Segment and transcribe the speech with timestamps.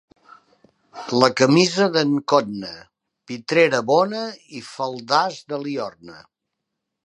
[1.23, 2.71] La camisa d'en Cotna:
[3.33, 4.25] pitrera bona
[4.61, 6.21] i faldars de Liorna.